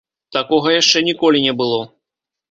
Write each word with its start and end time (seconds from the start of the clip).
Такога 0.35 0.71
яшчэ 0.75 1.03
ніколі 1.07 1.43
не 1.43 1.53
было! 1.59 1.83